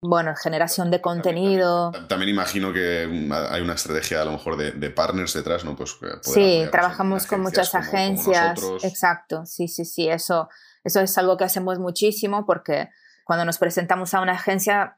[0.03, 1.91] bueno, generación de contenido.
[2.07, 3.03] También, imagino que
[3.51, 5.75] hay una estrategia a lo mejor de, partners detrás, ¿no?
[5.75, 8.59] Pues sí, trabajamos con muchas agencias.
[8.83, 10.49] exacto, sí, sí, sí, eso,
[10.83, 12.89] eso es algo que hacemos muchísimo porque
[13.31, 14.97] cuando nos presentamos a una agencia,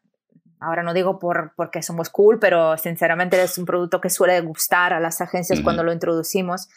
[0.60, 4.92] ahora no digo por, porque somos cool, pero sinceramente es un producto que suele gustar
[4.92, 6.68] a las agencias cuando lo introducimos.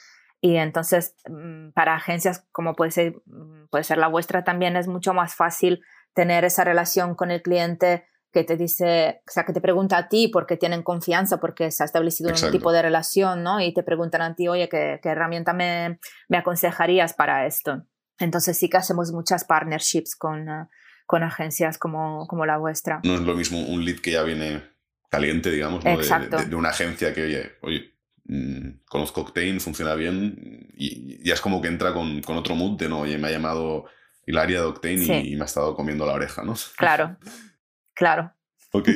[0.43, 4.87] Y entonces, mm, para agencias como puede ser, mm, puede ser la vuestra, también es
[4.87, 9.55] mucho más fácil tener esa relación con el cliente que te dice, o sea, que
[9.55, 13.43] te pregunta a ti porque tienen confianza, porque se ha establecido un tipo de relación,
[13.43, 13.63] ¿no?
[13.63, 17.87] Y te preguntan a ti, oye, ¿qué, qué herramienta me, me, aconsejarías para esto?
[18.19, 20.67] Entonces sí que hacemos muchas partnerships con, uh,
[21.07, 23.01] con agencias como, como la vuestra.
[23.05, 24.63] No es lo mismo un lead que ya viene
[25.09, 25.97] caliente, digamos, ¿no?
[25.97, 31.41] de, de, una agencia que, oye, oye, mm, conozco Octane, funciona bien, y ya es
[31.41, 33.87] como que entra con, con otro mood de, no, oye, me ha lamaado
[34.27, 36.55] Hilaria de Octane y, me ha estado comiendo la oreja, ¿no?
[36.77, 37.17] Claro.
[37.95, 38.33] Claro.
[38.73, 38.91] Ok.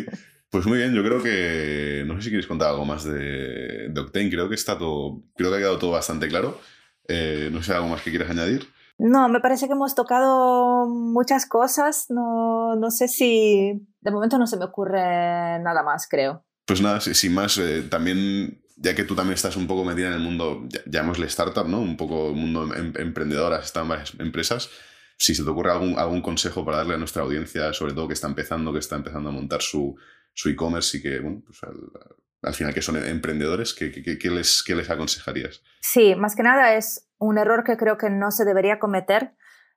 [0.51, 2.03] Pues muy bien, yo creo que.
[2.07, 4.29] No sé si quieres contar algo más de, de Octane.
[4.29, 5.23] Creo que está todo.
[5.37, 6.61] Creo que ha quedado todo bastante claro.
[7.07, 8.66] Eh, no sé, algo más que quieras añadir.
[9.03, 12.07] No, me parece que hemos tocado muchas cosas.
[12.11, 13.88] No, no sé si.
[14.01, 16.44] De momento no se me ocurre nada más, creo.
[16.66, 20.12] Pues nada, sin más, eh, también, ya que tú también estás un poco metida en
[20.12, 21.80] el mundo, llamémosle startup, ¿no?
[21.80, 24.70] Un poco mundo em, emprendedor, has estado en varias empresas
[25.16, 28.14] si se te ocurre algún, algún consejo para darle a nuestra audiencia, sobre todo que
[28.14, 29.96] está empezando, que está empezando a montar su
[30.46, 31.59] e-commerce y que, bueno, pues
[32.42, 35.62] al, final que son emprendedores, ¿qué, qué, les, ¿qué les aconsejarías?
[35.82, 39.35] Sí, más que nada es un error que creo que no se debería cometer,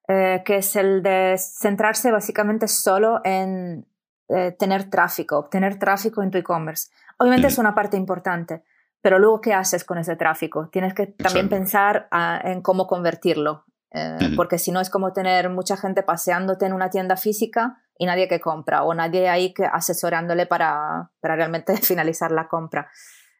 [0.07, 3.85] eh, que es el de centrarse básicamente solo en
[4.29, 6.89] eh, tener tráfico, obtener tráfico en tu e-commerce.
[7.19, 8.63] Obviamente es una parte importante,
[9.01, 10.69] pero luego, ¿qué haces con ese tráfico?
[10.69, 15.49] Tienes que también pensar ah, en cómo convertirlo, eh, porque si no es como tener
[15.49, 19.65] mucha gente paseándote en una tienda física y nadie que compra o nadie ahí que
[19.65, 22.89] asesorándole para, para realmente finalizar la compra.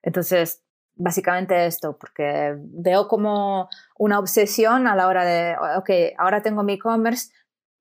[0.01, 0.61] Entonces,
[0.95, 6.73] básicamente esto, porque veo como una obsesión a la hora de, ok, ahora tengo mi
[6.73, 7.29] e-commerce,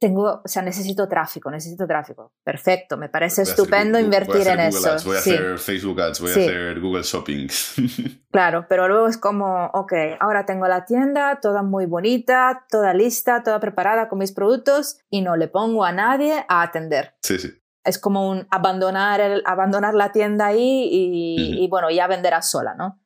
[0.03, 2.33] tengo, o sea, necesito tráfico, necesito tráfico.
[2.43, 4.97] Perfecto, me parece estupendo invertir en eso.
[5.05, 7.47] voy a hacer Facebook Ads, voy a hacer Google Shopping.
[8.33, 13.45] claro, pero luego es como, ok, ahora tengo la tienda toda muy bonita, toda lista,
[13.45, 17.15] toda preparada con mis productos y no le pongo a nadie a atender.
[17.23, 17.62] Sí, sí.
[17.85, 22.75] Es como un abandonar, el, abandonar la tienda ahí y, y bueno, ya venderás sola,
[22.75, 23.01] ¿no?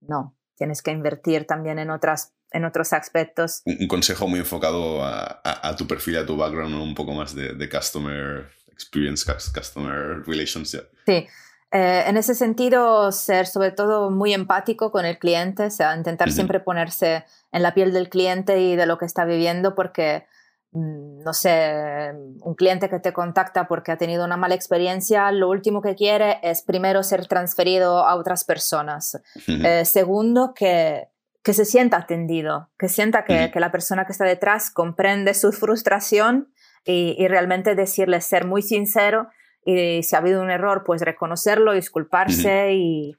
[0.00, 3.62] No, tienes que invertir también en otras en otros aspectos.
[3.64, 7.54] Un, consejo muy enfocado a, a, tu perfil, a tu background, un poco más de,
[7.54, 9.24] de customer experience,
[9.54, 10.76] customer relations.
[11.06, 11.26] Sí.
[11.72, 16.32] Eh, en ese sentido, ser sobre todo muy empático con el cliente, o sea, intentar
[16.32, 20.26] siempre ponerse en la piel del cliente y de lo que está viviendo, porque,
[20.72, 25.82] no sé, un cliente que te contacta porque ha tenido una mala experiencia, lo último
[25.82, 29.20] que quiere es primero ser transferido a otras personas.
[29.46, 31.08] Eh, segundo, que
[31.42, 36.52] que se sienta atendido, que sienta que, la persona que está detrás comprende su frustración
[36.84, 39.28] y, realmente decirle, ser muy sincero
[39.64, 43.16] y si ha habido un error, pues reconocerlo, disculparse y,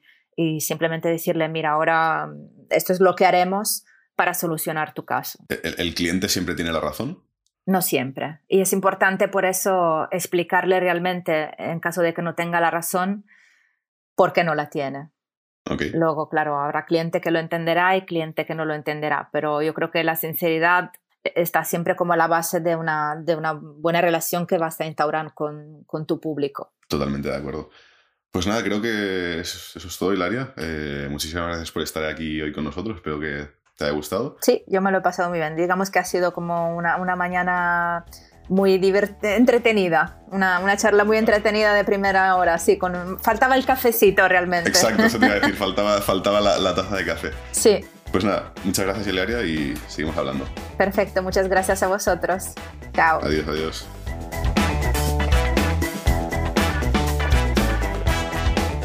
[0.60, 3.84] simplemente decirle, mira, ahora mm, esto es lo que haremos
[4.16, 5.38] para solucionar tu caso.
[5.48, 7.22] ¿El, el cliente siempre tiene la razón?
[7.66, 8.40] No siempre.
[8.48, 13.24] Y es importante por eso explicarle realmente, en caso de que no tenga la razón,
[14.14, 15.10] por qué no la tiene.
[15.94, 19.74] Luego, claro, habrá cliente que lo entenderá y cliente que no lo entenderá, pero yo
[19.74, 20.90] creo que la sinceridad
[21.22, 24.86] está siempre como a la base de una, de una buena relación que vas a
[24.86, 26.72] instaurar con, con tu público.
[26.88, 27.70] Totalmente de acuerdo.
[28.32, 30.54] Pues nada, creo que eso, es todo, Hilaria.
[30.56, 32.96] Eh, muchísimas gracias por estar aquí hoy con nosotros.
[32.96, 33.46] Espero que
[33.76, 34.36] te haya gustado.
[34.40, 35.56] Sí, yo me lo he pasado muy bien.
[35.56, 38.04] Digamos que ha sido como una, una mañana
[38.48, 38.74] muy
[39.22, 44.68] entretenida, una, una, charla muy entretenida de primera hora, sí, con, faltaba el cafecito realmente.
[44.68, 47.30] Exacto, eso te iba a decir, faltaba, faltaba la, la taza de café.
[47.52, 47.84] Sí.
[48.10, 50.44] Pues nada, muchas gracias Hilaria y seguimos hablando.
[50.76, 52.48] Perfecto, muchas gracias a vosotros.
[52.92, 53.20] Chao.
[53.22, 53.86] Adiós, adiós.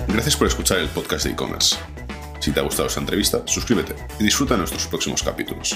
[0.08, 1.76] Gracias por escuchar el podcast de e-commerce.
[2.48, 5.76] Si te ha gustado esta entrevista, suscríbete y disfruta de nuestros próximos capítulos.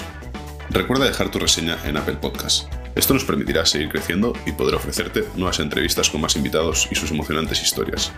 [0.70, 5.24] Recuerda dejar tu reseña en Apple Podcast esto nos permitirá seguir creciendo y poder ofrecerte
[5.34, 8.12] nuevas entrevistas con más invitados y sus emocionantes historias.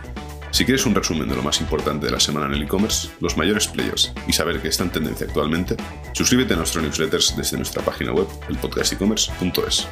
[0.51, 3.37] Si quieres un resumen de lo más importante de la semana en el e-commerce, los
[3.37, 5.77] mayores players y saber qué está en tendencia actualmente,
[6.13, 9.89] suscríbete a nuestro newsletters desde nuestra página web, elpodcastecommerce.es.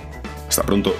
[0.48, 0.94] Hasta pronto.